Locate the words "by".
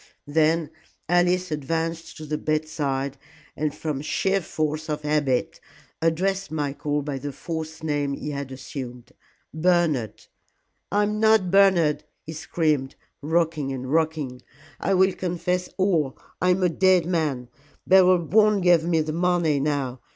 7.03-7.19